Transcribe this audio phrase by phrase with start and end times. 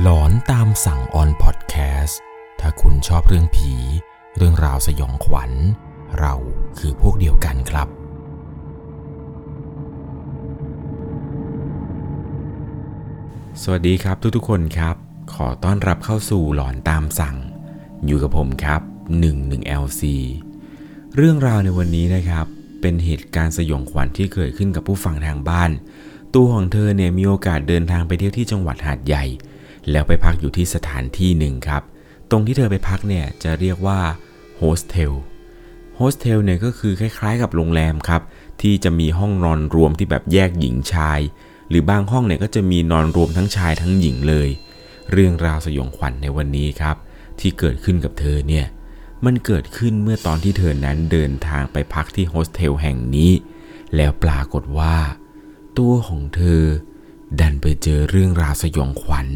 [0.00, 2.20] หลอนตามสั่งออนพอดแคสต์
[2.60, 3.72] ถ้าคุณชอบเรื่องผี
[4.36, 5.52] เรื่องราวสยองขวัญ
[6.18, 6.34] เรา
[6.78, 7.88] คือพวกเดียวกันครับ
[13.62, 14.96] สวัสดีครับทุกๆคนครับ
[15.34, 17.36] ขอต้อนรับเข้าสู่หลอนตามสั่ง
[18.06, 18.80] อยู่กับผมครับ
[19.22, 20.02] 11LC
[21.16, 22.46] เรื่องราวในวันนี้นะครับ
[22.80, 25.70] เป็นเหตุการณ์สยองขวัญที่เกิดขึ้นกับผู้ฟังทางบ้าน
[26.34, 29.24] ตัวของเธอเนี่ยมีโอกาสเดินทางไปเที่ยวที่จังหวัดหาดใหญ่
[29.90, 31.82] แล้วไปพักอยู่ที่สถานที่หนึ่งครับ
[32.30, 34.00] ตรงที่เธอไปพักเนี่ยจะเรียกว่า
[34.56, 35.12] โฮสเทล
[35.96, 38.22] โฮสเทลเนี่ยก็คือคล้ายๆกับโรงแรมครับ
[38.62, 41.20] ที่จะมีห้องนอนรวมที่แบบแยกหญิงชาย
[41.68, 44.48] หรือบางห้องเนี่ยก็จะมีนอนรวมทั้งชายทั้งหญิงเลย
[45.12, 46.96] เรื่องราวสยองขวัญในวันนี้ครับ
[47.40, 48.66] ที่เกิดขึ้นกับเธอเนี่ย
[49.24, 53.32] มันเกิดขึ้นเมื่อตอนที่เธอนั้นเดินทางไปพักที่โฮสเทลแห่งนี้
[53.96, 54.96] แล้วปรากฏว่า
[55.78, 56.62] ตัวของเธอ
[57.40, 59.26] ดันไปเจอเรื่องราวสยองขวัญ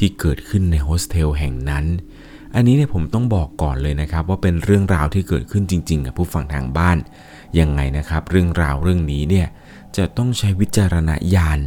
[0.00, 1.84] ที่เกิดขึ้นในโฮสเทลแห่งนั้น
[2.54, 6.98] อันนี้เนี่ยผมต้องบอกก่อนเลยนะครับ ว่าเป็นเรื่องราวที่เกิดขึ้นจริง ๆ กับผู้ฟังทางบ้าน
[7.58, 9.46] ยังไงนะครับ เรื่องราวเรื่องนี้เนี่ย
[9.96, 11.60] จะต้องใช้วิจารณญาณ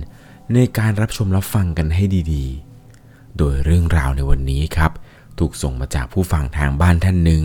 [0.53, 2.03] ในการรับชมรับฟังกันให้
[2.33, 4.91] ดีๆ โดยเรื่องราวในวันนี้ครับ
[5.39, 7.43] ถูกส่งมาจากผู้ฟังทางบ้านท่านหนึ่ง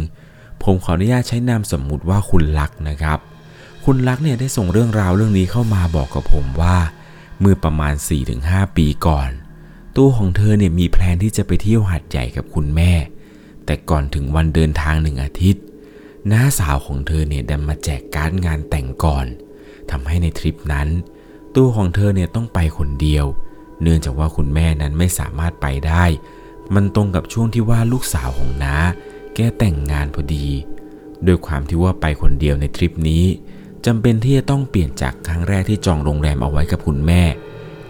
[0.63, 3.19] ผมขออนุญาตใช้นามสมมุติว่าคุณลักษ์นะครับ
[3.85, 6.77] คุณลักษ์เนี่ยได้ส่งเรื่องราวเรื่องนี้เข้ามาบอกกับผมว่า
[7.41, 7.95] เมื่อประมาณ
[8.35, 9.31] 4-5 ปีก่อน
[9.99, 12.93] ตัวของเธอเนี่ยมีแพลนที่จะไปเที่ยวหัดใหญ่กับคุณแม่
[13.65, 15.63] แต่ก่อนถึงวันเดินทางหนึ่งอาทิตย์
[16.31, 19.27] น้าสาวของเธอเนี่ยดันมาแจกการ์ดงานแต่งก่อน
[19.91, 20.89] ทำให้ในทริปนั้น
[21.57, 23.27] ตัวของเธอเนี่ยต้องไปคนเดียว
[23.83, 26.05] เนื่องจากว่าคุณแม่นั้นไม่สามารถไปได้
[26.75, 28.77] มันตรงกับช่วงที่ว่าลูกสาวของน้า
[29.35, 30.47] แกแต่งงานพอดี
[31.27, 33.25] ด้วยความที่ว่าไปคนเดียวในทริปนี้
[33.87, 37.23] จำเป็นที่จะต้องเปลี่ยนจากครั้งแรกที่จองโรงแรมเอาไว้กับคุณแม่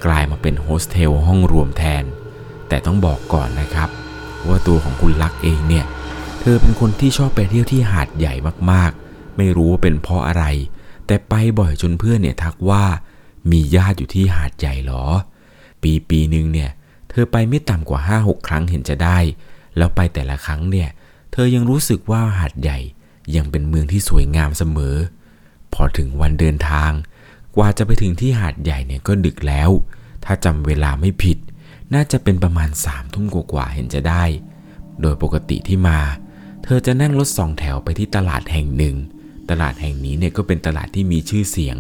[0.05, 2.05] กลายมาเป็นโฮสเทลห้องรวมแทน
[2.69, 3.89] แต่ต้องบอกก่อนนะครับ
[4.49, 5.85] ว่าตัวของคุณลักเองเนี่ย
[6.41, 8.35] เธอเป็นคนที่ชอบไปเที่ยวที่หาดใหญ่
[8.71, 10.45] มากๆ ไม่รู้ว่าเป็นเพราะอะไร
[11.07, 12.85] แต่ไปบ่อยจนเพื่อนเนี่ยทักว่า
[13.51, 15.05] มีญาติอยู่ที่หาดใหญ่หรอ
[15.83, 16.71] ปีปีหนึ่งเนี่ย
[17.11, 19.19] เธอไปไม่ต่ำกว่า 5-6 ครั้งเห็นจะได้
[19.77, 20.89] แล้วไปแต่ละครั้งเนี่ย
[21.33, 22.79] เธอยังรู้สึกว่าหาดใหญ่
[23.37, 24.97] ยังเป็นเมืองที่สวยงามเสมอ
[25.75, 26.91] พอถึงวันเดินทาง
[27.57, 29.71] กว่าจะไปถึงที่หาดใหญ่เนี่ยก็ดึกแล้ว
[30.25, 31.39] ถ้าจำเวลาไม่ผิด
[31.95, 34.25] น่าจะเป็นประมาณสามทุ่มกว่าเห็นจะได้
[35.01, 35.99] โดยปกติที่มา
[36.65, 38.97] เธอจะนั่งรถสองแถวไปที่ตลาดแห่งหนึ่ง
[39.51, 41.77] ตลาดแห่งนี้เนี่ยก็เป็นตลาดที่มีชื่อเสียง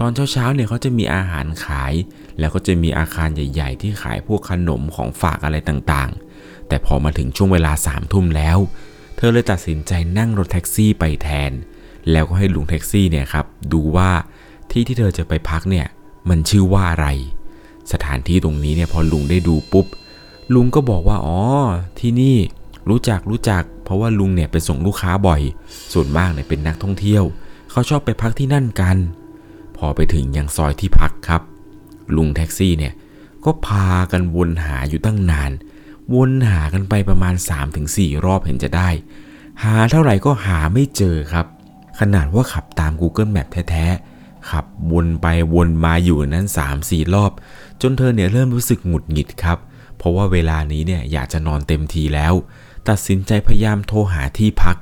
[0.00, 1.92] ตอนเช้าๆเนี่ยเขาจะมีอาหารขาย
[2.38, 8.58] แล้วก็จะมีอาคารใหญ่ ๆ ที่ขายพวกขนมของฝากอะไรต่างๆ แต่พอมาถึงช่วงเวลาสามทุ่มแล้ว
[9.16, 11.52] เธอเลยตัดสินใจนั่งรถแท็กซี่ไปแทน
[12.10, 14.10] แล้วก็ให้ลุงแท็กซี่เนี่ยครับดูว่า
[14.72, 15.86] ที่ที่เธอจะไปพักเนี่ย
[16.28, 17.06] มันชื่อว่าอะไร
[17.92, 19.86] สถานที่ตรงนี้เนี่ยพอลุงได้ดูปุ๊บ
[20.54, 21.38] ลุงก็บอกว่าอ๋อ
[22.00, 22.36] ที่นี่
[22.88, 25.40] รู้จักรู้จัก เพราะว่าลุงเนี่ยไปส่งลูกค้าบ่อย
[25.92, 27.24] ส่วนมากเนี่ยเป็นนักท่องเที่ยว
[27.70, 28.96] เขาชอบไปพักที่นั่นกัน
[29.76, 31.42] พอไปถึงยังซอยที่พักครับ
[32.16, 32.92] ลุงแท็กซี่เนี่ย
[33.44, 35.50] ก็พากันวนหาอยู่ตั้งนาน
[36.14, 37.34] วนหากันไปประมาณ
[37.80, 38.88] 3-4 รอบเห็นจะได้
[39.64, 41.46] หาเท่าไหร่ก็หาไม่เจอครับ
[42.00, 44.09] ขนาดว่าขับตาม Google Map แท้ๆ
[44.48, 46.46] ขับวนไปวนมาอยู่นั้น
[46.80, 47.32] 3-4 รอบ
[47.82, 49.58] จนเธอเนี่ยเริ่มรู้สึกหงุดหงิดครับ
[49.96, 52.34] เพราะว่าเวลานี้เนี่ยอยากจะนอนเต็มทีแล้ว
[52.88, 54.76] ตัดสินใจพยายามโทรหาที่พัก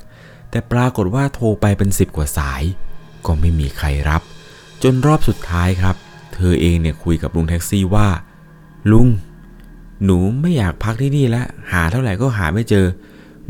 [0.50, 2.62] แต่ปรากฏว่าโทรไปเป็นสิบกว่าสาย
[3.26, 4.22] ก็ไม่มีใครรับ
[4.82, 5.96] จนรอบสุดท้ายครับ
[6.34, 8.08] เธอเองเนี่ยคุยกับลุงแท็กซี่ว่า
[8.92, 9.08] ลุง
[10.04, 12.86] หนูไม่อยากพักที่นี่แล้วหาเท่าไหร่ก็หาไม่เจอ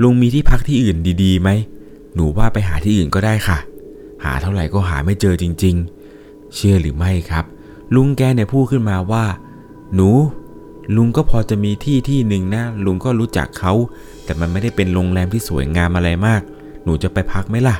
[0.02, 1.50] ลุงมีที่พักที่อื่นดีๆไหม
[2.14, 3.58] หนูว่าไปหาที่อื่นก็ได้ค่ะ
[4.24, 5.97] หาเท่าไหร่ก็หาไม่เจอจริง ๆ
[6.54, 7.44] เชื่อหรือไม่ครับ
[7.94, 9.24] ลุงแกเนี่ยพูดขึ้นมาว่า
[9.94, 10.10] หนู
[10.96, 13.72] ลุงก็พอจะมีที่ที่หนึ่งนะ ลุงก็รู้จักเขา
[14.24, 16.40] แต่มันไม่ได้เป็นโรงแรมที่สวยงามอะไรมาก
[16.84, 17.76] หนูจะไปพักไหมล่ะ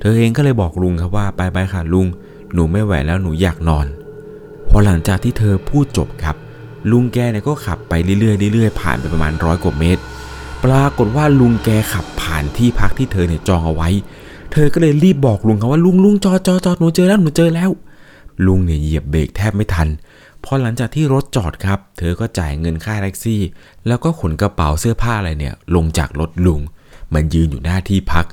[0.00, 2.06] เธอเองก็เลยบอกลุงครับว่าไปไปค่ะลุง
[2.52, 3.86] หนูไม่ไหวแล้วหนูอยากนอน
[4.70, 6.36] พอหลังจากที่เธอพูดจบครับ
[6.90, 10.02] ลุงแกเนี่ยก็ขับไปเรื่อยๆเรื่อยๆผ่านไปประมาณร้อยกว่าเมตร
[10.64, 13.88] ปรากฏว่าลุงแกขับผ่านที่พักที่เธอเนี่ยจองเอาไว้
[14.56, 17.70] เธอก็เลยรีบบอกลุงครับว่าลุงลุงจอดจอดจอดหนูเจอแล้วหนูเจอแล้ว
[18.46, 19.88] ลุงเนี่ยเหยียบเบรกแทบไม่ทัน
[20.44, 23.40] พอหลังจากที่รถจอดครับ เธอก็จ่ายเงินค่าแท็กซี่
[23.86, 26.60] แล้วก็ขนกระเป๋าเสื้อผ้าอะไรเนี่ย ลงจากรถลุง
[27.14, 28.26] มายืนอยู่หน้าที่พัก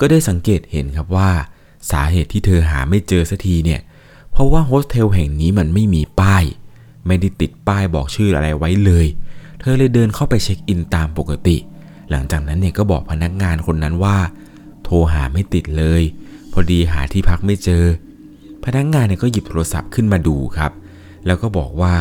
[0.00, 1.30] ก็ได้สังเกตเห็นครับว่า
[1.90, 3.80] สาเหตุที่เธอหาไม่เจอสักทีเนี่ย
[4.32, 6.44] เพราะว่าโฮสเทลแห่งนี้มันไม่มีป้าย
[7.06, 9.06] ไม่ได้ติดป้ายบอกชื่ออะไรไว้เลย
[9.60, 11.56] เธอเลยเดินเข้าไปเช็คอินตามปกติ
[12.10, 14.16] หลังจากนั้นเนี่ยก็บอกพนักงานคนนั้นว่า
[14.90, 16.02] โทรหาไม่ติดเลย
[16.52, 17.84] พอดีหาที่พักไม่เจอ
[18.64, 20.72] พนักงานเนี่ยก็หยิบโทรศัพท์ขึ้นมาดูครับ
[21.26, 21.94] แล้วก็บอกว่า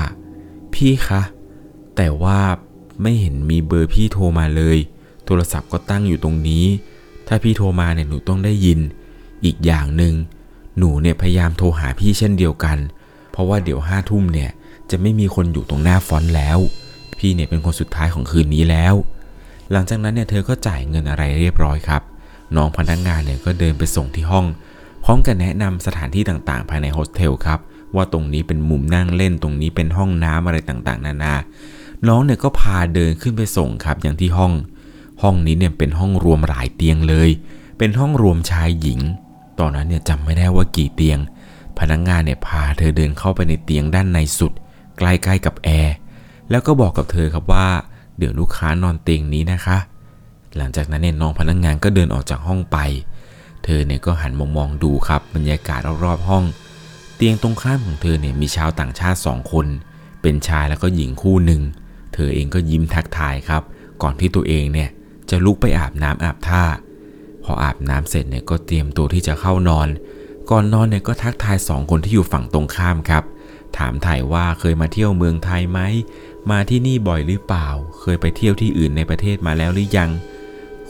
[0.73, 1.21] พี่คะ
[1.95, 2.39] แต่ว่า
[3.01, 4.77] ไม่เห็นมีเบอร์พี่โทรมาเลย
[5.25, 6.65] โทรศัพท์ก็ตั้งอยู่ตรงนี้
[7.27, 8.79] ถ้าพี่โทรมาเนี่ยหนูต้องได้ยิน
[9.45, 10.13] อีกอย่างหนึ่ง
[10.77, 12.77] หนูเนี่ยพยายามโทรหาพี่เช่นเดียวกัน
[13.31, 14.51] เพราะว่าเดี๋ยวห้าทุ่มเนี่ย
[14.89, 16.59] จะไม่มีคนอยู่ตรงหน้าฟอนต์แล้ว
[17.17, 18.93] พี่เนี่ยเป็นคนสุดท้ายของคืนนี้แล้ว
[19.71, 22.01] หลังจากนั้นเนี่ยเธอก็จ่ายเงินอะไรเรียบร้อยครับ
[22.55, 24.45] น้องพนักงงานเนี่ยก็เดินไปส่งที่ห้อง
[25.03, 27.59] พร้อมกับแนะนำสถานที่ต่างๆ ภายในโฮสเทลครับ
[27.95, 31.35] ว่าตรงนี้เป็นมุมนั่งเล่นตรงนี้เป็นห้องน้ำอะไรต่างๆ นานา
[32.07, 34.53] น้องเนี่ยก็พาเดินขึ้นไปส่งครับอย่างที่ห้อง
[35.21, 37.29] ห้องนี้เนี่ยเป็นห้องรวมหลายเตียงเลย
[37.77, 38.99] เป็นห้องรวมชายหญิง
[39.59, 41.19] ตอนนั้นเนี่ยจำไม่ได้ว่ากี่เตียง
[41.79, 44.53] พนักงงานเนี่ยพาเธอเดินเข้าไปในเตียงด้านในสุด
[44.97, 45.95] ใกล้ๆกับแอร์
[46.49, 47.67] แล้วก็บอกกับเธอครับว่า
[48.17, 49.77] เดี๋ยวลูกค้านอนเตียงนี้นะคะ
[50.57, 52.77] หลังจากนั้นเนี่ยน้องพนักงงานก็เดินออกจากห้องไป
[53.63, 56.43] เธอเนี่ยก็หันมามองดูครับบรรยากาศรอบๆห้อง
[57.15, 59.67] เตียงตรงข้ามของเธอเนี่ยมีชาวต่างชาติสองคน
[60.21, 61.61] เป็นชายแล้วก็หญิงคู่หนึ่ง
[62.13, 63.61] เธอเองก็ยิ้มทักทายครับ
[64.01, 64.89] ก่อนที่ตัวเองเนี่ย
[65.29, 66.63] จะลุกไปอาบน้ำอาบท่า
[67.43, 69.87] พออาบน้ำเสร็จเนี่ยก็เตรียมตัวที่จะเข้านอน
[70.49, 73.23] ก่อนนอนเนี่ยก็ทักทายสองคนที่อยู่ฝั่งตรงข้ามครับ
[73.77, 75.79] ถามถ่ายว่าเคยมาเที่ยวเมืองไทยไหม
[76.51, 77.67] มาที่นี่บ่อยหรือเปล่า
[77.99, 80.09] เคยไปเที่ยวที่อื่นในประเทศมาแล้วหรือยัง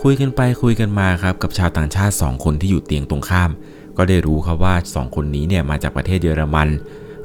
[0.09, 3.51] คุยกันไปคุยกันมาครับกับชาวต่างชาติ 2 คนที่อยู่เตียงตรงข้าม
[3.97, 6.69] ก็ได้รู้ครับว่า 2 คนนี้เนี่ยมาจากประเทศเยอรมัน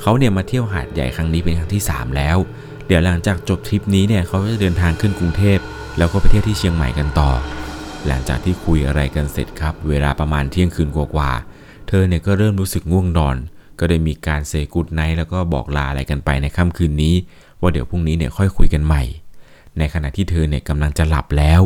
[0.00, 2.36] เขาเนี่ยมาเที่ยวหาดใหญ่ครั้งนี้เป็นครั้งที่ 3 แล้ว
[2.86, 5.58] เดี๋ยวหลังจากจบทริปนี้เนี่ยเขาจะเดินทางขึ้นกรุงเทพ
[5.98, 7.30] แล้วก็ไปเที่ยวที่เชียงใหม่กันต่อ
[8.06, 13.36] หลังจากที่คุยอะไรกันเสร็จครับ เวลาประมาณเที่ยงคืนกว่าๆเธอเนี่ยก็เริ่มรู้สึกง่วงนอน
[13.78, 17.14] ก็ได้มีการเซกูดไนท์แล้วก็บอกลาอะไรกันไปในค่ำคืนนี้
[17.60, 19.02] ว่าเดี๋ยวพรุ่งนี้เนี่ยค่อยคุยกันใหม่
[19.78, 21.62] ในขณะที่เธอเนี่ยกำลังจะหลับแล้ว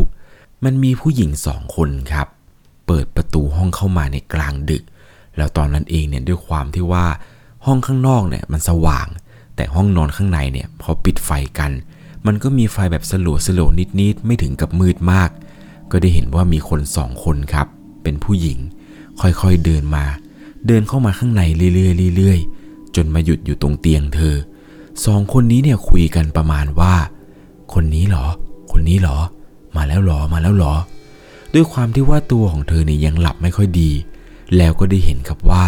[0.64, 2.28] มันมีผู้หญิงสองคนครับ
[2.86, 4.82] เปิดประตูห้องเข้ามาในกลางดึก
[5.36, 7.06] แล้วตอนนั้นเองเนี่ยด้วยความที่ว่า
[7.66, 9.06] ห้องข้างนอกเนี่ยมันสว่าง
[9.56, 11.70] แต่ห้องนอนข้างในเนี่ยพอปิดไฟกัน
[12.26, 13.70] มันก็มีไฟแบบสลัวสลัว
[14.00, 15.30] นิดๆไม่ถึงกับมืดมาก
[15.90, 17.66] ก็ได้เห็นว่ามีคนสองคนครับ
[18.02, 18.58] เป็นผู้หญิง
[19.20, 20.04] ค่อยๆเดินมา
[20.66, 21.42] เดินเข้ามาข้างใน
[21.74, 24.36] เรื่อยๆเรื่อยๆจนมาหยุดอยู่ตรงเตียงเธอ
[25.04, 26.94] สองคนนี้เนี่ยคุยกันประมาณว่า
[27.72, 28.26] คนนี้เหรอ
[28.72, 29.18] คนนี้เหรอ
[29.76, 30.74] มาแล้วหรอมาแล้วหรอ
[31.54, 33.90] ด้วยความที่ว่าตัวของเธอเนี่ยยังหลับไม่ค่อยดี
[34.56, 35.66] แล้วก็ได้เห็นครับว่า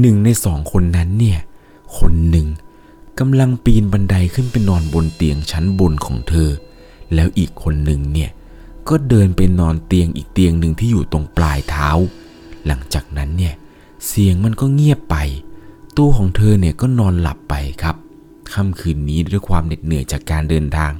[0.00, 1.38] หนึ่งในสองคนนั้นเนี่ย
[1.98, 2.46] คนหนึ่ง
[3.18, 6.50] กำลังปีนบันไดขึ้นไปนอนบนเตียงชั้นบนของเธอ
[7.14, 8.30] แล้วอีกคนหนึ่งเนี่ย
[8.88, 11.88] ก็เดินไปนอนเตียงอีกเตียงหนึ่งที่อยู่ตรงปลายเท้า
[12.66, 13.54] หลังจากนั้นเนี่ย
[14.06, 15.16] เสียงมันก็เงียบไป
[15.98, 17.96] ตัวของเธอเนี่ยก็นอนหลับไปครับ
[18.52, 20.92] ค่ำคืนนี้ด้วยความเหน็ดเหนื่อยจากการเดินทาง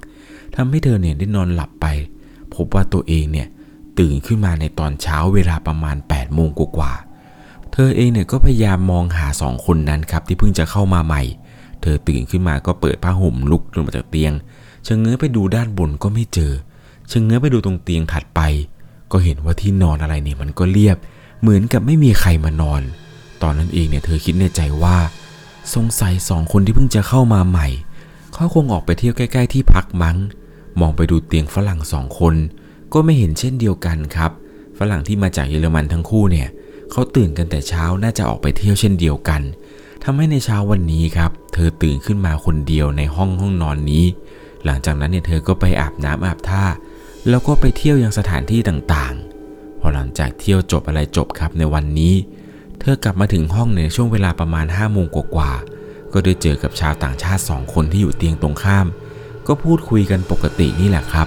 [0.54, 1.86] ทำให้เธอเนี่ยได้นอนหลับไป
[2.56, 3.48] พบว่าตัวเองเนี่ย
[3.98, 11.22] ตื่นขึ้นมาในตอนเช้าเวลาประมาณ8โมงกว่าๆเธอเองเนี่ยก็พยายามมองหาสองคนนั้นครับที่เพิ่งจะเข้ามาใหม่
[11.82, 14.32] เธอตื่นขึ้นมาก็เปิดผ้าห่มลุกลงมาจากเตียง
[14.84, 16.52] เชะเง้อไปดูด้านบนก็ไม่เจอ
[17.08, 18.40] เชะเง้อไปดูตรงเตียงถัดไป
[19.12, 20.96] ก็เห็นว่าที่นอนอะไรเนี่ยมันก็เรียบ
[21.40, 22.82] เหมือนกับไม่มีใครมานอน
[23.42, 24.96] ตอนนั้นเองเนี่ยเธอคิดในใจว่า
[25.74, 27.68] สงสัยสองคนที่เพิ่งจะเข้ามาใหม่
[28.34, 30.16] เขาคงออกไปเที่ยวใกล้ ๆ ที่พักมั้ง
[30.80, 32.34] มองไปดูเตียงฝรั่งสองคน
[32.92, 34.30] ก็ไม่เห็นเช่นเดียวกันครับ
[34.78, 36.48] ฝรั่งที่มาจากเยอรมันทั้งคู่เนี่ย
[36.90, 39.42] เขาตื่นกันแต่เช้าน่าจะออกไปเที่ยวเช่นเดียวกัน
[40.04, 44.04] ทำให้ในเช้าวันนี้ครับ เธอตื่นขึ้นมาคนเดียวในห้องห้องนอนนี้
[44.64, 46.64] หลังจากนั้นเนี่ยเธอก็ไปอาบน้ำอาบท่า
[47.28, 52.14] แล้วก็ไปเที่ยวยังสถานที่ต่างๆ พอหลังจากเที่ยวจบอะไรจบครับในวันนี้
[52.80, 58.86] เธอกลับมาถึงห้องในช่วงเวลาประมาณ5้าโมงกว่าๆก็ได้เจอกับชาวต่างชาติสองคนที่อยู่เตียงตรงข้าม
[59.48, 61.26] ก็พูดคุยกันปกตินี่แหละครับ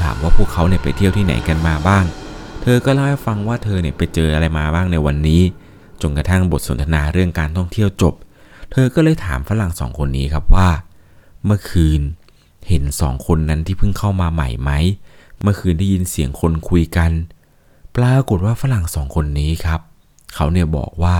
[0.00, 2.04] ถามว่าพวกเขาเนี่ยไปเที่ยวที่ไหนกันมาบ้าง
[2.62, 5.42] เธอก็เล่าให้ฟังว่าเธอเนี่ยไปเจออะไรมาบ้างในวันนี้
[6.02, 8.14] จนกระทั่งบทสนทนาเรื่องการท่องเที่ยวจบ
[8.72, 10.68] เธอก็เลยถามฝรั่งสองคนนี้ครับว่า
[11.44, 12.00] เมื่อคืน
[12.68, 14.70] เห็นสองคนนั้นที่เพิ่งเข้ามาใหม่ไหม
[15.42, 17.10] เมื่อคืนได้ยินเสียงคนคุยกัน
[17.96, 19.80] ปรากฏว่าฝรั่งสองคนนี้ครับ
[20.34, 21.16] เขาเนี่ยบอกว่า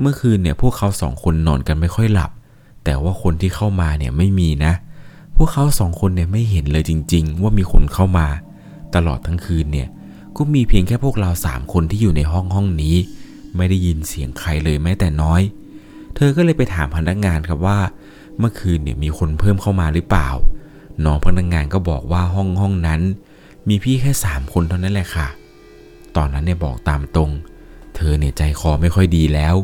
[0.00, 2.30] เมื่อคืนเนี่ยพวกเขาสองคนนอนกันไม่ค่อยหลับ
[2.84, 4.72] แต่ว่าคนที่เข้ามาเนี่ยไม่มีนะ
[5.36, 8.26] พวกเขาสองคนเนี่ยไม่เห็นเลยจริง ๆ ว่ามีคนเข้ามา
[8.94, 9.88] ตลอดทั้งคืนเนี่ย
[10.36, 12.96] ก็มีเพียงแค่พวกเราสามคนที่อยู่ในห้องห้องนี้
[13.56, 15.42] ไม่ได้ยินเสียงใครเลยแม้แต่น้อย
[16.14, 17.78] เธอก็เลยไปถามพนักงานครับว่า
[18.38, 20.28] เมื่อคืนเนี่ยมีคนเพิ่มเข้ามาหรือเปล่า
[21.04, 23.00] น้องพนักงานก็บอกว่าห้องห้องนั้น
[23.68, 25.28] มีพี่แค่สามคนเท่านั้นแหละค่ะ
[26.16, 27.30] ตอนนั้นเนี่ยบอกตามตรง
[27.96, 29.54] เธอเนี่ยใจคอไม่ค่อยดีแล้ว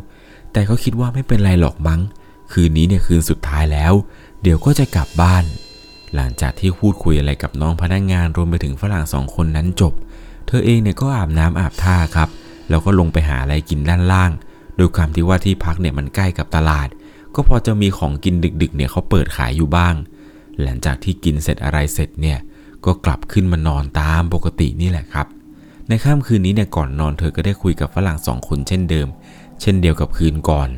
[0.52, 2.00] แต่ก็คิดว่าไม่เป็นไรหรอกมั้ง
[2.52, 3.92] คืนนี้เนี่ยคืนสุดท้ายแล้ว
[4.42, 5.44] เดี๋ยวก็จะกลับบ้าน
[6.14, 9.92] หลังจากที่พูดคุยอะไรกับน้องพนักงานรวมไปถึงฝรั่งสองคนนั้นจบ
[10.46, 12.28] เธอเองเนี่ยก็อาบน้ำอาบท่าครับ
[12.68, 14.30] แล้วก็ลงไปหาอะไรกินด้านล่าง
[14.76, 16.88] โดยความที่ว่าที่พักเนี่ยมันใกล้กับตลาด
[17.34, 19.94] ก็พอจะมีของกินดึกๆเนี่ยเขาเปิดขายอยู่บ้าง
[20.62, 22.38] หลังจากที่กินเสร็จอะไรเสร็จเนี่ย
[22.84, 25.26] ก็กลับขึ้นมานอนตามปกตินี่แหละครับ
[25.88, 29.08] ในค่ำคืนนี้เนี่ยก่อนนอนเธอก็ได้คุยกับฝรั่งสองคนเช่นเดิม
[29.60, 30.68] เช่นเดียวกับคืนก่อน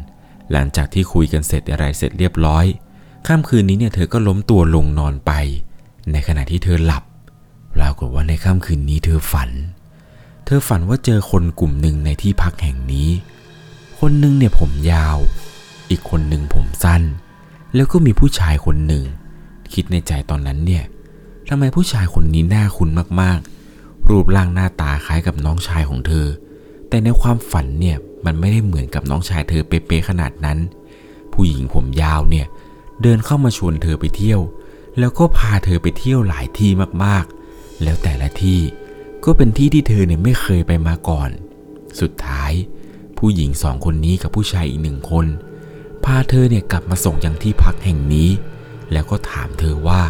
[0.53, 2.65] หลังจากที่คุยกันเสร็จอะไรเสร็จเรียบร้อย
[3.27, 5.33] ค่ำคืนนี้เนี่ยเธอก็ล้มตัวลงนอนไป
[6.13, 7.05] ในขณะที่เธอหลับ
[7.75, 9.51] ปรากฏว่าในค่ำคืนนี้เธอฝัน
[10.45, 13.09] เธอฝันว่าเจอคนกลุ่มหนึ่งในที่พักแห่งนี้
[14.01, 15.19] คนหนึ่งเนี่ยผมยาว
[15.91, 17.03] อีกคนหนึ่งผมสั้น
[17.75, 19.05] แล้วก็มีผู้ชายคนหนึ่ง
[19.73, 20.85] คิดในใจตอนนั้นเนี่ย
[21.49, 22.89] ทำไมผู้ชายคนนี้หน้าคุ้น
[23.21, 26.27] มากๆ รูปร่างหน้าตาคล้ายกับน้องชายของเธอ
[26.91, 30.59] แต่ในความฝันเนี่ยมันไม่ได้เหมือนกับน้องชายเธอเป๊ะๆขนาดนั้น
[31.33, 32.47] ผู้หญิงผมยาวเนี่ย
[33.03, 34.41] เดินเข้ามาชวนเธอไปเที่ยว
[34.99, 36.71] แล้วก็พาเธอไปเที่ยวหลายที่
[37.05, 38.61] มากๆ แล้วแต่ละที่
[39.25, 41.31] ก็เป็นที่ที่เธอเนี่ยไม่เคยไปมาก่อน
[42.01, 42.53] สุดท้าย
[43.19, 45.27] ผู้หญิงสองคนนี้กับผู้ชายอีกหนึ่งคน
[46.05, 48.31] พาเธอเนี่ยกลับมาส่งยังที่พักแห่งนี้
[48.93, 50.03] แล้วก็ถามเธอว่า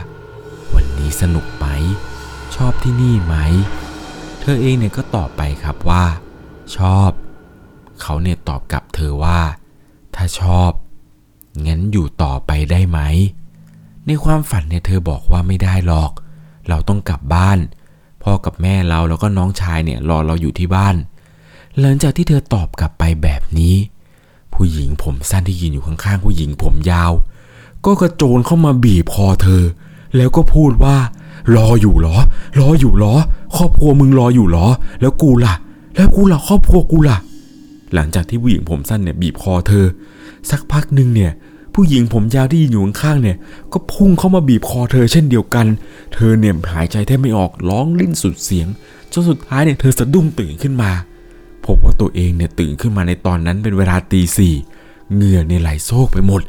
[0.75, 1.67] วันนี้สนุกไหม
[2.57, 3.37] ชอบที่นี่ไหม
[4.41, 6.05] เธอเองเนี่ยก็ตอบไปครับว่า
[6.77, 7.11] ชอบ
[8.01, 9.41] เขาเนี่ยตอบกลับเธอว่า
[10.15, 10.71] ถ้าชอบ
[11.67, 12.99] งั้นอยู่ต่อไปได้ไหม
[14.07, 16.13] ในความฝันเนี่ยเธอบอกว่าไม่ได้หรอก
[16.69, 17.59] เราต้องกลับบ้าน
[18.23, 20.95] พ่อกับแม่เราแล้วก็น้องชายเนี่ยรอเราอยู่ที่บ้าน
[21.79, 23.75] หลังจากที่เธอตอบกลับไปแบบนี้
[24.55, 27.13] ผู้หญิงผมสั้นที่ยืนอยู่ข้างๆผู้หญิงผมยาว
[27.85, 29.63] ก็กระโจนเข้ามาบีบคอเธอ
[30.17, 30.97] แล้วก็พูดว่า
[31.57, 32.17] รออยู่เหรอ
[32.61, 33.15] รออยู่เหรอ
[33.57, 34.67] ครอบครัวมึงรออยู่เหรอ
[35.01, 35.55] แล้วกูล่ะ
[35.97, 37.19] แล้วกูล่ะครอบครัวกูล่ะ
[37.95, 39.87] หลังจากที่ผู้หญิงผมสั้นเนี่ยบีบคอเธอ
[40.51, 41.33] สักพักหนึ่งเนี่ย
[41.75, 43.37] ผู้หญิงผมยาวที่ยืนอยู่ข้างๆเนี่ย
[43.73, 45.67] ก็พุ่งเข้ามาบีบคอเธอเช่นเดียวกัน
[46.15, 48.69] เธอเนี่ยหายใจแทบไม่ออกร้องลิ้นสุดเสียง
[49.13, 50.91] จนสุดท้ายเนี่ยเธอสะดุ้งตื่นขึ้นมา
[51.65, 54.55] พบว่าตัวเองเนี่ยตื่นขึ้นมาในตอนนั้นเป็นเวลาตีสี่
[55.15, 56.43] เหงื่อในไหลโซกไปหมด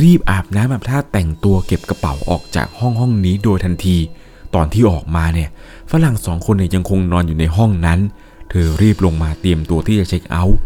[0.00, 3.96] รีบอาบน้ำแบบท่าแต่งตัวเก็บกระเป๋าออกจากห้องห้องนี้โดยทันที
[4.54, 5.48] ตอนที่ออกมาเนี่ย
[5.90, 7.98] ฝรั่งสองคนเนี่ยยังคงนอนอยู่ในห้องนั้น
[8.50, 10.58] เธอรีบลงมาเตรียมตัวที่จะเช็คเอาท์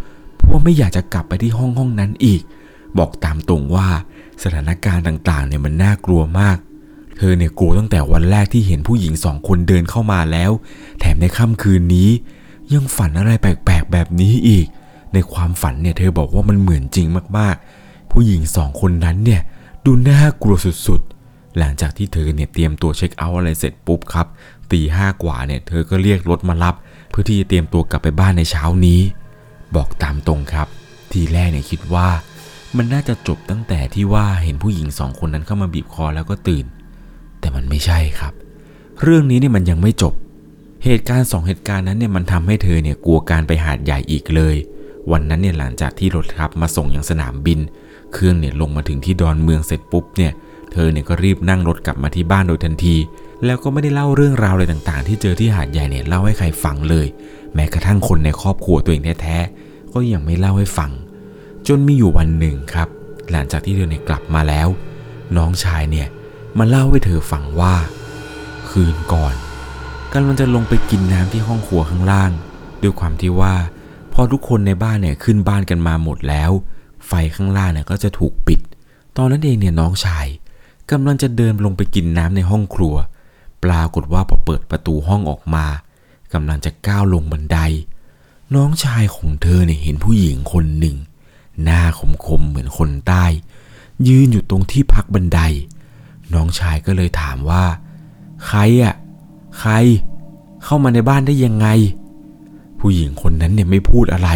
[0.44, 2.42] เพราะไม่อยากจะกลับไปที่ห้องห้องนั้นอีก
[2.98, 3.88] บอกตามตรงว่า
[4.42, 6.56] สถานการณ์ต่างๆ เนี่ยมันน่ากลัวมาก
[7.18, 10.50] เธอเนี่ยกลัวตั้งแต่วันแรกที่เห็นผู้หญิงสองคนเดินเข้ามาแล้ว
[11.00, 12.10] แถมในค่ำคืนนี้
[12.72, 14.66] ยังฝันอะไรแปลกๆ แบบนี้อีก
[15.14, 17.06] ในความฝันเนี่ยเธอบอกว่ามันเหมือนจริง
[17.38, 19.42] มากๆ ผู้หญิงสองคนนั้นเนี่ย
[19.84, 24.26] ดูน่ากลัวสุดๆ หลังจากที่เธอเนี่ยเตรียมตัวเช็คเอาท์อะไรเสร็จปุ๊บครับ
[24.72, 26.74] ตีห้ากว่าเนี่ยเธอก็เรียกรถมารับ
[27.12, 29.00] เพื่อที่จะเตรียมตัวกลับไปบ้านในเช้านี้
[29.76, 30.69] บอกตามตรงครับ
[31.12, 32.09] ทีแรกเนี่ยคิดว่า
[32.76, 36.64] มันน่าจะจบตั้งแต่ที่ว่าเห็นผู้หญิงสองคนนั้นเข้ามาบีบคอแล้วก็ตื่น
[37.40, 38.33] แต่มันไม่ใช่ครับ
[39.02, 40.14] เรื่องนี้เนี่ยมันยังไม่จบ
[40.85, 44.57] เหตุการณ์สองเหตุการณ์นั้นเนี่ยมันทำให้เธอเนี่ยกลัวการไปหาดใหญ่อีกเลย
[45.11, 47.59] วันนั้นเนี่ยหลังจากที่รถครับมาส่งยังสนามบิน
[48.12, 50.33] เครื่องเนี่ยลงมาถึงที่ดอนเมืองเสร็จปุ๊บเนี่ย
[50.73, 52.97] เธอเนี่ยก็รีบนั่งรถกลับมาที่บ้านโดยทันที
[53.46, 57.06] แล้วก็ไม่ได้เล่าเรื่องราวอะไรต่างๆ ที่เจอที่หาดใหญ่เนี่ยเล่าให้ใครฟังเลย
[57.54, 60.90] แม้กระทั่งคนในครอบครัวตัวเองแท้ๆก็ยังไม่เล่าให้ฟัง
[61.66, 62.88] จนมีอยู่วันหนึ่งครับ
[63.30, 64.68] หลังจากที่เธอเนี่ยกลับมาแล้ว
[65.37, 66.08] น้องชายเนี่ย
[66.58, 67.75] มาเล่าให้เธอฟังว่า
[68.70, 69.34] คืนก่อน
[70.12, 72.30] กำลังจะลงไปกินน้ำที่ห้องครัวข้างล่าง
[72.82, 73.54] ด้วยความที่ว่า
[74.12, 76.50] พอทุกคนในบ้านเนี่ยขึ้นบ้านกันมาหมดแล้ว
[77.06, 78.61] ไฟข้างล่างเนี่ยก็จะถูกปิด
[79.16, 80.26] ตอนนั้นเองเนี่ยน้องชาย
[80.90, 82.94] กำลังจะเดินลงไปกินน้ำในห้องครัว
[83.64, 85.66] ปรากฏว่าพอเปิดประตูห้องออกมา
[86.33, 87.59] กำลังจะก้าวลงบันได
[88.54, 90.97] น้องชายของเธอเนี่ยเห็นผู้หญิงคนหนึ่ง
[91.62, 91.83] หน้า
[92.26, 93.25] คมๆเหมือนคนใต้
[94.09, 95.40] ยืนอยู่ตรงที่พักบันได
[96.35, 97.64] น้องชายก็เลยถามว่า
[98.47, 98.95] ใครอะ
[99.61, 99.73] ใคร
[100.64, 101.66] เข้ามาในบ้านได้ยังไง
[102.81, 104.31] ผู้หญิงคนนั้นเนี่ยไม่พูดอะไร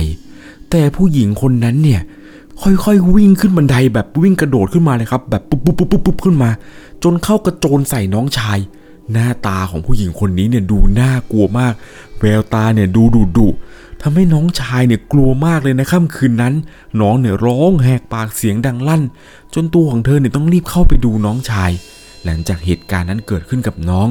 [0.71, 2.01] แต่ผู้หญิงคนนั้นเนี่ย
[2.63, 6.51] ค่อยๆ วิ่งขึ้นบันไดแบบวิ่งกระโดดขึ้นมาเลยครับ แบบปุ๊บปุ๊บปุ๊บปุ๊บปุ๊บขึ้นมา
[7.03, 8.59] จนเข้ากระโจนใส่น้องชาย
[9.13, 11.75] หน้าตาของผู้หญิงคนนี้เนี่ยดูน่ากลัวมาก
[12.19, 13.49] แววตาเนี่ยดูดุดุ
[14.03, 16.55] ทำให้น้องชายเนี่ยกลัวมากเลยนะค่ำคืนนั้น
[17.01, 19.03] น้องเนี่ยร้องแหกปากเสียงดังลั่น
[19.55, 21.71] จนตัวของเธอเนี่ยต้องรีบเข้าไปดูน้องชาย
[22.25, 24.09] หลังจากเหตุการณ์นั้นเกิดขึ้นกับน้อง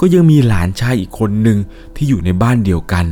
[0.00, 1.58] ก็ยังมีหลานชายอีกคนหนึ่ง
[1.96, 3.06] ที่อยู่ในบ้านเดียวกัน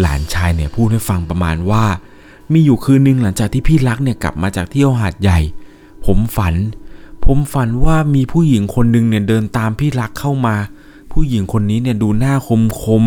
[0.00, 1.84] หลานชายเนี่ยพูดให้ฟังประมาณว่า
[2.52, 5.38] มีอยู่คืนหนึ่งหลังจากที่พี่รักเนี่ยกลับมาจากเที่ยวหาดใหญ่
[6.04, 6.54] ผมฝัน
[7.24, 10.56] ผมฝันว่ามีผู้หญิงคนหนึ่งเนี่ยเดินตามพี่รักเข้ามา
[11.12, 13.04] ผู้หญิงคนนี้เนี่ยดูหน้าคมคม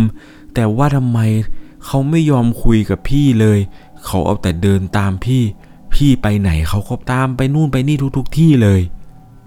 [0.54, 1.20] แต่ว่าทำไม
[1.86, 3.60] เขาไม่ยอมคุยกับพี่เลย
[4.06, 5.42] เขาเอาแต่เดินตามพี่
[5.94, 8.82] พี่ไปไหนเขาก็ตามไปนู่นไปนี่ทุก ๆ ที่เลย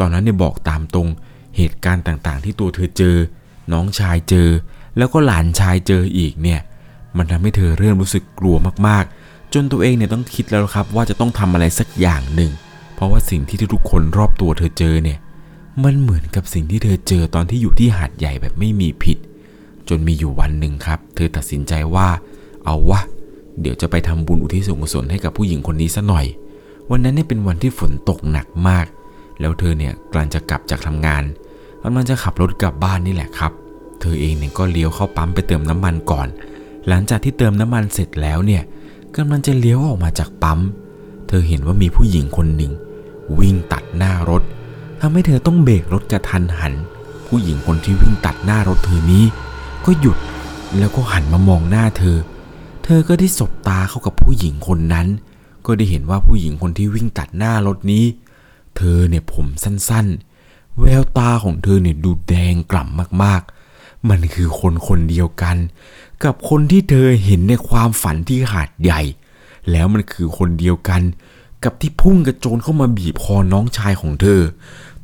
[0.01, 1.09] ตอนนั้นเนี่ยบอกตามตรง
[1.57, 3.17] เหตุการณ์ต่างๆ ที่ตัวเธอเจอ
[3.73, 4.49] น้องชายเจอ
[4.99, 6.61] แล้วก็หลานชายเจออีกเนี่ย
[7.17, 8.57] มันทำให้เธอเริ่มรู้สึกกลัว
[8.87, 12.51] มากๆ จนตัวเองเนี่ยต้องคิดแล้วครับว่าจะต้องทำอะไรสักอย่างหนึ่ง
[12.97, 15.19] เพราะว่าสิ่งที่ทุกคนรอบตัวเธอเจอเนี่ย
[15.85, 19.19] มันเหมือนกับสิ่งที่เธอเจอตอนที่อยู่ที่หาดใหญ่แบบไม่มีผิด
[19.89, 22.09] จนมีอยู่วันหนึ่งครับ เธอตัดสินใจว่า
[22.65, 23.01] เอาวะ
[23.61, 26.27] เดี๋ยวจะไปทำบุญอุทิศส่วนกุศลให้กับผู้หญิงคนนี้ซะหน่อย
[26.91, 28.87] วันนั้นเนี่ยเป็นวันที่ฝนตกหนักมาก
[29.41, 31.23] แล้วเธอเนี่ยกำลังจะกลับจากทำงาน
[31.83, 33.53] กำลังจะขับรถกลับบ้านนี่แหละครับ
[34.01, 36.29] เธอเองเนี่ยก็เลี้ยวเข้าปั๊มไปเติมน้ำมันก่อน
[36.89, 38.63] หลังจากที่เติมน้ำมันเสร็จแล้วเนี่ย
[39.17, 40.61] กำลังจะเลี้ยวออกมาจากปั๊ม
[41.29, 42.73] เธอเห็นว่ามีผู้หญิงคนหนึ่ง
[43.39, 44.43] วิ่งตัดหน้ารถ
[45.01, 46.73] ทำให้เธอต้องเบรกรถกระทันหัน
[47.27, 49.25] ผู้หญิงคนที่วิ่งตัดหน้ารถเธอนี้
[49.85, 50.19] ก็หยุด
[50.79, 52.17] แล้วก็หันมามองหน้าเธอ
[52.85, 55.07] เธอก็ได้สบตาเข้ากับผู้หญิงคนนั้น
[55.67, 58.05] ก็ได้เห็นว่าผู้หญิงคนที่วิ่งตัดหน้ารถนี้
[58.77, 65.57] เธอเนี่ยผมสั้นๆ แววตาของเธอเนี่ยดูแดงกล่ำมากๆ มันคือคนคนเดียวกัน
[66.25, 69.01] กับคนที่เธอเห็นในความฝันที่หาดใหญ่
[69.71, 71.03] แล้วมันคือคนเดียวกัน
[71.67, 74.41] กับที่พุ่งกระโจนเข้ามาบีบคอน้องชายของเธอ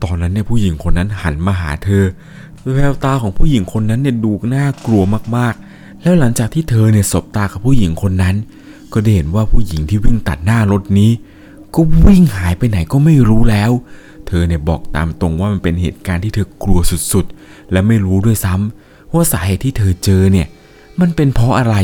[0.03, 2.05] ตอนนั้นเนี่ยผู้หญิงคนนั้นหันมาหาเธอ
[2.75, 5.03] แววตาของผู้หญิงคนนั้นเนี่ยดูน่ากลัว
[5.37, 8.37] มากๆ แล้วหลังจากที่เธอเนี่ยสบตากับผู้หญิงคนนั้น
[8.93, 11.11] ก็ได้เห็นว่าผู้หญิงที่วิ่งตัดหน้ารถนี้
[11.75, 13.71] ก็วิ่งหายไปไหนก็ไม่รู้แล้ว
[14.27, 16.81] เธอเนี่ยบอกตามตรงว่ามันเป็นเหตุการณ์ที่เธอกลัว
[17.13, 20.47] สุดๆ และไม่รู้ด้วยซ้ำว่าสาเหตุที่เธอเจอเนี่ย
[21.01, 21.77] มันเป็นเพราะอะไร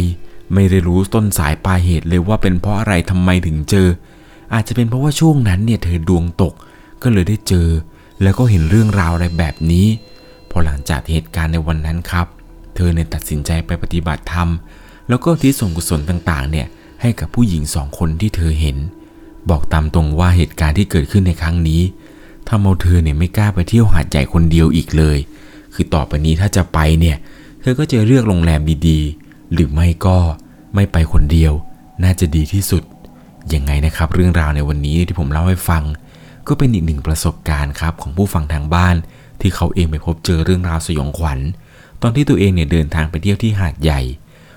[0.55, 3.89] ไม่ได้รู้ต้นสายปลายเหตุเลยว่าเป็นเพราะอะไรทำไมถึงเจอ
[4.55, 6.55] อาจจะเป็นเพราะว่าช่วงนั้นเนี่ยเธอดวงตก
[7.03, 7.69] ก็เลยได้เจอ
[8.23, 9.87] แล้วก็เห็นเรื่องราวอะไรแบบนี้
[10.51, 12.27] พอหลังจากเหตุการณ์ในวันนั้นครับ
[12.75, 14.49] เธอเนี่ยตัดสินใจไปปฏิบัติธรรม
[15.09, 16.67] แล้วก็ที่ส่งกุศลต่างๆ เนี่ย
[17.01, 18.77] ให้กับผู้หญิงสองคนที่เธอเห็น
[19.51, 21.83] บอกตามตรงว่าเหตุการณ์ที่เกิดขึ้นในครั้งนี้
[22.49, 25.19] ทำเอาเธอเนี่ยไม่กล้าไปเที่ยวหาดใหญ่คนเดียวอีกเลย
[25.75, 27.17] คือต่อไปนี้ถ้าจะไปเนี่ย
[27.61, 30.19] เธอก็จะเลือกโรงแรมดีๆ หรือไม่ก็
[30.75, 31.53] ไม่ไปคนเดียว
[32.03, 32.83] น่าจะดีที่สุด
[33.55, 35.85] ยังไงนะครับ เรื่องราวในวันนี้ที่ผมเล่าให้ฟัง
[36.49, 38.97] ก็เป็นอีกหนึ่งประสบการณ์ครับของผู้ฟังทางบ้าน
[39.41, 41.39] ที่เขาเองไปพบเจอเรื่องราวสยองขวัญ
[42.03, 44.01] ตอนที่ตัวเองเนี่ยเดินทางไปเที่ยวที่หาดใหญ่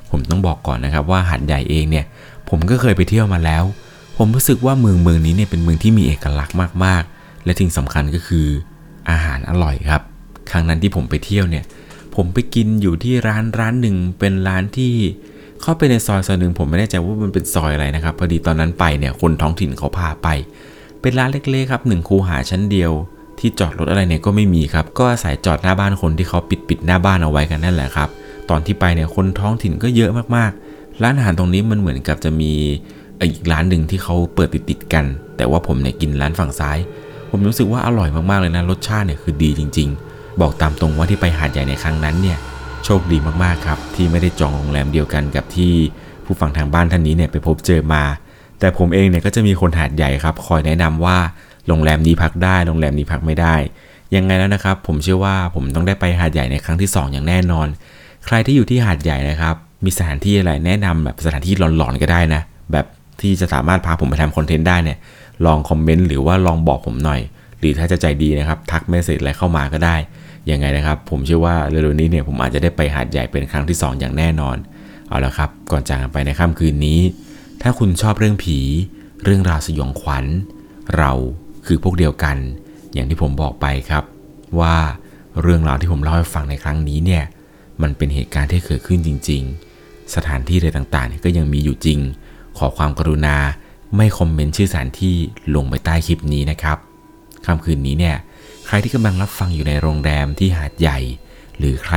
[0.09, 2.05] ผมต้องบอกก่อนนะครับว่าหาดใหญ่เองเนี่ย
[2.49, 3.63] ผมก็เคยไปเที่ยวมาแล้ว
[4.17, 8.47] ผมรู้สึกว่าเมืองเมืองนี้เนี่ยเป็นเมืองที่มีเอกลักษณ์มากๆ และที่สำคัญก็คือ
[9.09, 10.01] อาหารอร่อยครับ
[10.51, 11.63] ครั้งนั้นที่ผมไปเที่ยวเนี่ย
[12.15, 14.93] ผมไปกินอยู่ที่ร้านร้านหนึ่งเป็นร้านที่
[15.61, 20.27] เข้าไปในซอยซอยหนึ่งผมไม่แน่ใจว่ามันเป็นซอยอะไรนะครับ พอดีตอนนั้นไปเนี่ยคนท้องถิ่นเขาพาไป
[21.01, 22.91] เป็นร้านเล็กๆครับหนึ่งคูหาชั้นเดียว
[23.39, 28.09] ที่จอดรถอะไรเนี่ยก็ไม่มีครับ ก็อาศัยจอดหน้าบ้านคนที่เขาปิดปิดหน้าบ้านเอาไว้กันนั่นแหละครับ
[28.49, 32.51] ตอนที่ไปเนี่ยคนท้องถิ่นก็เยอะมากๆ ร้านอาหารตรงนี้มันเหมือนกับจะมี
[33.21, 35.05] อีกร้านหนึ่งที่เขาเปิดติดๆกัน
[35.37, 36.77] แต่ว่าผมเนี่ยกินร้านฝั่งซ้าย
[37.29, 42.37] ผมรู้สึกว่าอร่อยมากๆเลยนะรสชาติเนี่ยคือดีจริง ๆ บอกตามตรงว่าที่ไปหาดใหญ่ในครั้งนั้นเนี่ย
[42.85, 45.73] โชคดีมากๆครับ ที่ไม่ได้จองโรงแรมเดียวกันกับที่
[46.25, 48.03] ผู้ฟังทางบ้านท่านนี้เนี่ยไปพบเจอมา
[48.59, 51.17] แต่ผมเองเนี่ยก็จะมีคนหาดใหญ่ครับ คอยแนะนำว่า
[51.67, 53.55] โรงแรมนี้พักได้โรงแรมนี้พักไม่ได้
[54.15, 57.67] ยังไงแล้วนะครับ ผมเชื่อว่าผมต้องได้ไปหาดใหญ่ในครั้งที่ 2 อย่างแน่นอน
[58.25, 62.41] ใครที่อยู่ที่หาดใหญ่นะครับ มีสถานที่อะไรแนะนำแบบสถานที่หลอนๆก็ได้นะ
[62.71, 62.85] แบบ
[63.21, 64.97] ที่จะสามารถพาผมไปทำคอนเทนต์ได้เนี่ย
[65.45, 67.21] ลองคอมเมนต์หรือว่าลองบอกผมหน่อย
[67.59, 69.95] หรือถ้าจะใจดีนะครับ ทักเมสเซจอะไรเข้ามาก็ได้
[70.51, 74.57] ยังไงนะครับ ผมเชื่อว่าเร็วๆนี้เนี่ยผมอาจจะได้ไปหาดใหญ่เป็นครั้งที่ 2 อย่างแน่นอน
[75.07, 76.99] เอาละครับ ก่อนจากกันไปในค่ำคืนนี้
[77.61, 78.57] ถ้าคุณชอบเรื่องผี
[79.23, 80.25] เรื่องราวสยองขวัญ
[80.97, 81.11] เรา
[81.65, 82.37] คือพวกเดียวกัน
[82.93, 84.03] อย่างที่ผมบอกไปครับ
[84.59, 84.75] ว่า
[85.41, 87.23] เรื่องราวที่ผมเล่าให้ฟังในครั้งนี้เนี่ย
[87.81, 89.41] มันเป็นเหตุการณ์ที่เกิดขึ้นจริง
[89.77, 91.99] ๆ สถานที่ใดต่างๆเนี่ยก็ยังมีอยู่จริง
[92.57, 93.37] ขอความกรุณา
[93.95, 95.15] ไม่คอมเมนต์ชื่อสถานที่
[95.55, 96.77] ลงไปใต้คลิปนี้นะครับ
[97.45, 98.15] ค่ำคืนนี้เนี่ย
[98.73, 100.99] รที่กำลังรับฟังอยู่ในโรงแรมที่หาดใหญ่
[101.57, 101.95] หรือใคร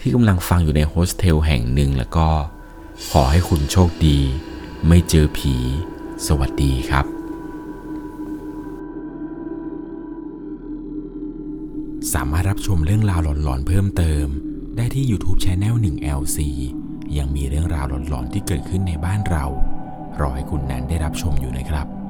[0.00, 2.28] ที่กำลังฟังอยู่ในโฮสเทลแห่งหนึ่งแล้วก็
[3.10, 4.18] ขอให้คุณโชคดี
[4.88, 5.54] ไม่เจอผี
[6.26, 7.06] สวัสดีครับ
[12.12, 14.26] สามารถรับชมเรื่องราวหลอนๆเพิ่มเติม
[14.76, 16.38] ได้ที่ YouTube Channel 1 LC
[17.18, 19.44] ยังมีเรื่องราวหลอนๆที่เกิดขึ้นในบ้านเรา
[20.20, 22.01] รอให้คุณนั้นได้รับชมอยู่นะครับ